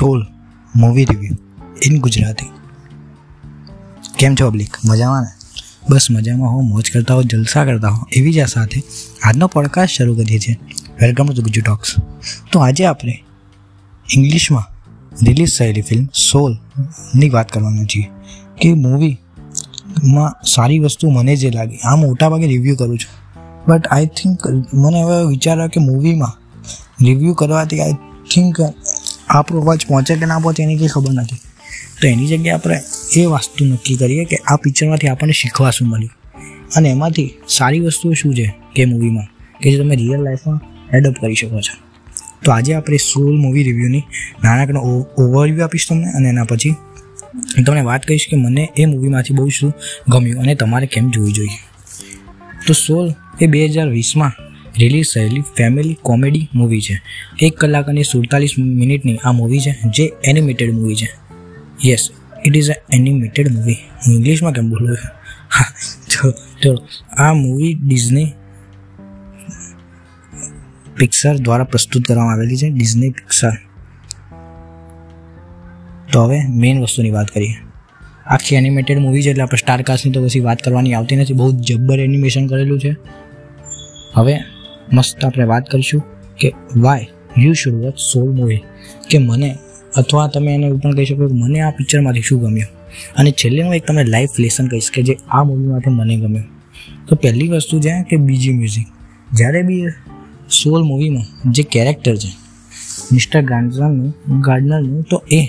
[0.00, 0.26] Soul
[0.76, 1.34] movie review
[1.86, 2.46] in Gujarati.
[4.18, 4.76] કેમ છો public?
[4.84, 5.28] મજામાં ને?
[5.90, 6.60] બસ મજામાં હો.
[6.60, 8.06] મોજ કરતા હો, જલસા કરતા હો.
[8.12, 8.82] એવી જ આ સાથે
[9.22, 10.56] આજનો પોડકાસ્ટ શરૂ કરીએ છીએ.
[11.00, 11.94] વેલકમ ટુ ગુજુ ટોક્સ
[12.52, 13.24] તો આજે આપણે
[14.14, 14.62] ઇંગ્લિશમાં
[15.24, 18.08] રિલીઝ થયેલી ફિલ્મ સોલની વાત કરવાની છીએ.
[18.60, 23.32] કે મૂવીમાં સારી વસ્તુ મને જે લાગી, આ મોટાભાગે રિવ્યૂ કરું છું.
[23.68, 26.32] બટ આઈ થિંક મને હવે વિચાર આવ્યો કે મૂવીમાં
[27.04, 27.92] રિવ્યૂ કરવાથી આઈ
[28.34, 28.56] થિંક
[29.28, 31.36] આપણો અવાજ પહોંચે કે ના પહોંચે એની કંઈ ખબર નથી.
[32.02, 32.80] તો એની જગ્યાએ આપણે
[33.16, 36.10] એ વસ્તુ નક્કી કરીએ કે આ પિક્ચરમાંથી આપણને શીખવા શું મળ્યું.
[36.76, 39.24] અને એમાંથી સારી વસ્તુઓ શું છે કે મૂવીમાં?
[39.60, 40.60] કે જે તમે રિયલ લાઈફમાં
[40.96, 41.76] એડોપ્ટ કરી શકો છો.
[42.44, 44.02] તો આજે આપણે સોલ મૂવી રિવ્યૂની
[44.44, 44.80] નાનકડો
[45.18, 46.74] ઓવરવ્યૂ આપીશ તમને અને એના પછી
[47.66, 49.74] તમને વાત કહીશ કે મને એ મૂવીમાંથી બહુ શું
[50.08, 51.58] ગમ્યું અને તમારે કેમ જોવી જોઈએ.
[52.66, 54.32] તો સોલ એ બે હજાર વીસમાં
[54.78, 56.96] રિલીઝ થયેલી ફેમિલી કોમેડી મૂવી છે.
[57.42, 61.08] એક કલાક અને સુડતાલીસ મિનિટની આ મૂવી છે, જે એનિમેટેડ મૂવી છે.
[61.88, 62.08] Yes
[62.46, 63.76] it is a animated movie
[64.06, 64.96] હું ઇંગ્લિશમાં કેમ બોલું?
[65.54, 65.64] હા
[66.62, 66.74] ચલો
[67.16, 68.26] આ મૂવી ડિઝની
[70.96, 73.54] પિક્સર દ્વારા પ્રસ્તુત કરવામાં આવેલી છે ડિઝની પિક્સર
[76.12, 77.54] તો હવે મેઇન વસ્તુની વાત કરીએ.
[78.26, 81.34] આખી એનિમેટેડ મૂવી છે, એટલે આપણે સ્ટાર કાસ્ટની તો પછી વાત કરવાની આવતી નથી.
[81.34, 82.96] બહુ જબ્બર એનિમેશન કરેલું છે.
[84.14, 84.34] હવે
[84.92, 86.02] મસ્ત આપણે વાત કરીશું
[86.40, 87.08] કે why
[87.38, 88.62] you should watch Soul movie
[89.10, 89.56] કે મને,
[89.96, 92.68] અથવા તમે એને એવું પણ કહી શકો કે મને આ પિક્ચરમાંથી શું ગમ્યું?
[93.16, 96.46] અને છેલ્લે હું એક તમને લાઈફ લેસન કહીશ કે જે આ મૂવીમાંથી મને ગમ્યું.
[97.08, 98.86] તો પહેલી વસ્તુ છે કે બીજી મ્યુઝિક
[99.32, 99.86] જ્યારે બી
[100.50, 102.30] સોલ મૂવીમાં જે કેરેક્ટર છે
[103.12, 105.40] મિસ્ટર ગાર્ડનરનું ગાર્ડનરનું, તો એ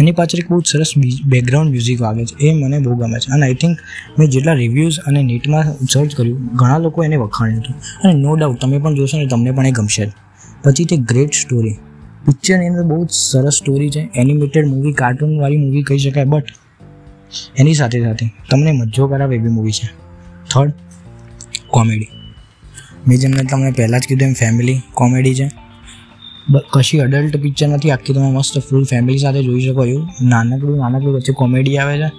[0.00, 0.92] એની પાછળ એક બહુ સરસ
[1.26, 2.46] બેકગ્રાઉન્ડ મ્યુઝિક વાગે છે.
[2.46, 3.32] એ મને બહુ ગમે છે.
[3.32, 3.78] અને આઈ થિંક
[4.18, 7.74] મેં જેટલા રિવ્યૂઝ અને નેટમાં સર્ચ કર્યું, ઘણા લોકો એને વખાણ્યું હતું.
[8.04, 10.12] અને નો ડાઉટ તમે પણ જોશો ને, તમને પણ એ ગમશે
[10.64, 11.76] પછી તે ગ્રેટ સ્ટોરી
[12.26, 14.08] પિક્ચરની અંદર બહુ જ સરસ સ્ટોરી છે.
[14.14, 16.44] એનિમેટેડ મૂવી કાર્ટૂનવાળી મૂવી કહી શકાય બટ
[17.56, 19.90] એની સાથે સાથે તમને મજો કરાવે એવી મૂવી છે.
[20.50, 20.72] થર્ડ
[21.68, 22.08] કોમેડી
[23.08, 25.61] મેં જેમ મેં તમને પહેલાં જ કીધું એમ ફેમિલી કોમેડી છે.
[26.72, 27.90] કશી અડલ્ટ પિક્ચર નથી.
[27.90, 30.08] આખી તમે મસ્ત ફૂલ ફેમિલી સાથે જોઈ શકો એવું.
[30.22, 32.10] નાનકડું નાનકડું વચ્ચે કોમેડી આવે છે.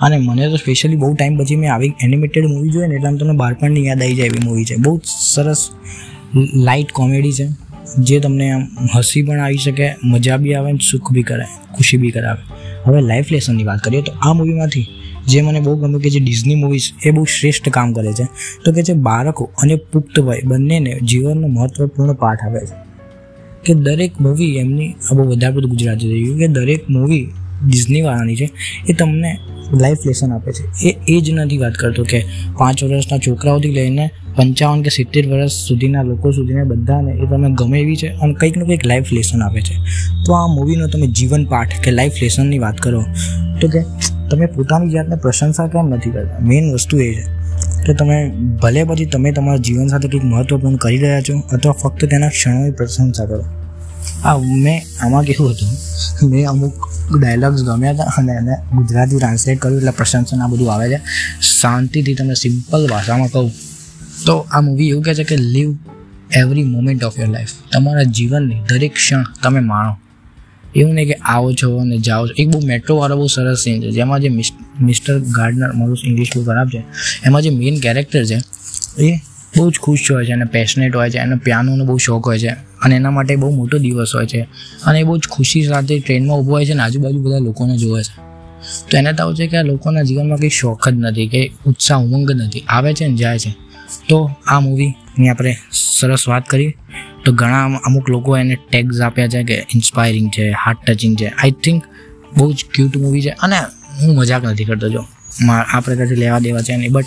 [0.00, 3.16] અને મને તો સ્પેશિયલી બહુ ટાઈમ પછી મેં આવી એનિમેટેડ મૂવી જોઈએ ને એટલે આમ
[3.16, 4.76] તમને બાળપણની યાદ આવી જાય એવી મૂવી છે.
[4.76, 5.00] બહુ
[5.32, 5.68] સરસ
[6.54, 7.48] લાઇટ કોમેડી છે.
[7.98, 8.62] જે તમને આમ
[8.96, 11.46] હસી પણ આવી શકે, મજા બી આવે ને સુખ બી કરાય,
[11.76, 12.54] ખુશી બી કરાવે.
[12.84, 14.86] હવે લાઈફ લેસનની વાત કરીએ તો આ મૂવીમાંથી
[15.28, 18.24] જે મને બહુ ગમ્યું કે જે ડિઝની મૂવીઝ એ બહુ શ્રેષ્ઠ કામ કરે છે.
[18.64, 22.91] તો કે જે બાળકો અને પુખ્ત વય બંનેને જીવનનો મહત્વપૂર્ણ પાઠ આપે છે.
[23.64, 27.28] કે દરેક મૂવી એમની, આ બહુ વધારે બધું ગુજરાતી થઈ ગયું, કે દરેક મૂવી
[27.66, 28.50] ડિઝનીવાળાની છે,
[28.88, 29.38] એ તમને
[29.80, 30.88] લાઈફ લેસન આપે છે.
[30.88, 32.24] એ એ જ નથી વાત કરતો કે
[32.58, 37.80] પાંચ વર્ષના છોકરાઓથી લઈને પંચાવન કે સિત્તેર વર્ષ સુધીના લોકો સુધીને બધાને એ તમે ગમે
[37.80, 39.74] એવી છે અને કંઈકનું કંઈક લાઈફ લેસન આપે છે.
[40.26, 43.04] તો આ મૂવીનો તમે જીવન પાઠ કે લાઈફ લેસનની વાત કરો,
[43.60, 43.82] તો કે
[44.30, 46.38] તમે પોતાની જાતને પ્રશંસા કેમ નથી કરતા?
[46.44, 47.41] મેઇન વસ્તુ એ છે.
[47.86, 48.30] કે તમે
[48.62, 52.70] ભલે પછી તમે તમારા જીવન સાથે કંઈક મહત્વપૂર્ણ કરી રહ્યા છો અથવા ફક્ત તેના ક્ષણોની
[52.70, 53.44] પ્રશંસા કરો.
[54.24, 55.68] આ મેં આમાં કેવું હતું.
[56.30, 56.88] મેં અમુક
[57.18, 61.00] ડાયલોગ્સ ગમ્યા હતા અને એને ગુજરાતી ટ્રાન્સલેટ કર્યું એટલે પ્રશંસન આ બધું આવે છે.
[61.40, 63.52] શાંતિથી તમે સિમ્પલ ભાષામાં કહું.
[64.26, 65.76] તો આ મૂવી એવું કહે છે કે live
[66.32, 69.96] every moment of your life તમારા જીવનની દરેક ક્ષણ તમે માણો.
[70.76, 72.34] એવું નહીં કે આવો છો અને જાઓ છો.
[72.38, 74.28] એક બહુ મેટ્રોવાળો બહુ સરસ સીન છે, જેમાં જે
[74.80, 76.80] મિસ્ટર ગાર્ડનર મારું ઇંગ્લિશ બહુ ખરાબ છે,
[77.26, 78.38] એમાં જે મેઇન કેરેક્ટર છે,
[78.98, 79.08] એ
[79.56, 82.52] બહુ જ ખુશ હોય છે અને પેશનેટ હોય છે, એને પિયાનોનો બહુ શોખ હોય છે
[82.82, 84.40] અને એના માટે બહુ મોટો દિવસ હોય છે
[84.86, 88.02] અને એ બહુ જ ખુશી સાથે ટ્રેનમાં ઊભો હોય છે અને આજુબાજુ બધા લોકોને જોવે
[88.02, 88.14] છે.
[88.90, 92.30] તો એને તો છે કે આ લોકોના જીવનમાં કંઈ શોખ જ નથી કે ઉત્સાહ, ઉમંગ
[92.30, 92.62] નથી.
[92.68, 93.52] આવે છે ને જાય છે.
[94.08, 96.72] તો આ મૂવીની આપણે સરસ વાત કરીએ
[97.24, 101.28] તો ઘણા અમુક લોકો એને ટેગ્સ આપ્યા છે કે ઇન્સ્પાયરિંગ છે હાર્ટ ટચિંગ છે.
[101.28, 101.82] આઈ થિંક
[102.36, 103.58] બહુ જ ક્યુટ મૂવી છે અને
[104.00, 105.02] હું મજાક નથી કરતો, જો.
[105.48, 106.92] આ પ્રકારથી લેવા દેવા છે નહીં.
[106.92, 107.06] બટ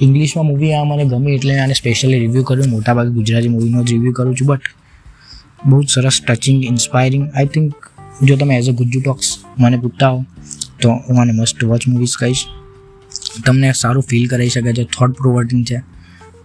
[0.00, 4.12] ઇંગ્લિશમાં મૂવી આ મને ગમી એટલે આને સ્પેશિયલી રિવ્યૂ કર્યું મોટાભાગે ગુજરાતી મૂવીનો જ રિવ્યૂ
[4.12, 4.60] કરું છું બટ
[5.66, 7.74] બહુ જ સરસ ટચિંગ ઇન્સ્પાયરિંગ આઈ થિંક
[8.22, 10.24] જો તમે એઝ અ ગુજ્જુ ટોક્સ મને પૂછતા હો,
[10.80, 12.44] તો હું આને મસ્ટ વોચ મૂવીઝ કહીશ.
[13.46, 15.78] તમને સારું ફીલ કરાવી શકે છે થોટ પ્રોવર્ટિંગ છે.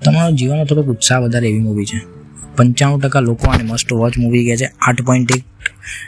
[0.05, 2.18] તમારો જીવનનો થોડોક ઉત્સાહ વધારે એવી મૂવી છે.
[2.59, 4.67] પંચાણું ટકા લોકો આને મસ્ટ વોચ મૂવી કહે છે.
[4.81, 5.43] આઠ પોઈન્ટ એક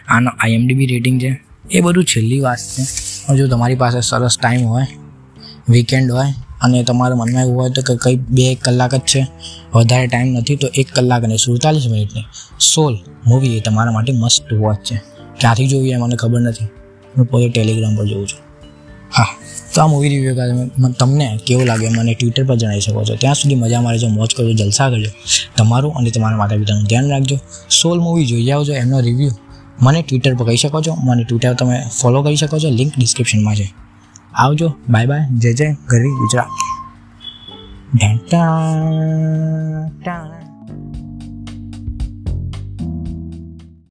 [0.08, 1.32] આનો આઈએમડીબી રેટિંગ છે.
[1.72, 2.84] એ બધું છેલ્લી વાત છે.
[3.38, 4.86] જો તમારી પાસે સરસ ટાઈમ હોય
[5.70, 6.26] વીકેન્ડ હોય,
[6.62, 9.28] અને તમારા મનમાં એવું હોય તો કે, કંઈ બે એક કલાક જ છે.
[9.76, 12.24] વધારે ટાઈમ નથી તો એક કલાક અને સુડતાલીસ મિનિટની
[12.60, 15.02] સોલ મૂવી એ તમારા માટે મસ્ટ વોચ છે.
[15.40, 16.66] ક્યાંથી જોવી એ મને ખબર નથી.
[17.18, 18.51] હું પોતે ટેલિગ્રામ પર જોઉં છું.
[19.74, 23.16] તો આ મૂવી રિવ્યુ કાર્યક્રમ તમને કેવું લાગે મને ટ્વિટર પર જણાવી શકો છો.
[23.16, 25.10] ત્યાં સુધી મજા મારે જો મોજ કરજો, જલસા કરજો.
[25.58, 27.40] તમારું અને તમારા માતા પિતાનું ધ્યાન રાખજો.
[27.82, 29.30] સોલ મૂવી જોઈ આવજો, એમનો રિવ્યૂ
[29.82, 30.96] મને ટ્વિટર પર કહી શકો છો.
[30.96, 32.70] મને ટ્વિટર તમે ફોલો કરી શકો છો.
[32.70, 33.74] લિંક ડિસ્ક્રિપ્શનમાં છે.
[34.34, 34.74] આવજો.
[34.90, 35.76] બાય બાય જય જય.
[35.90, 36.46] ગરવી ગુજરાત.
[39.92, 40.51] ટાટા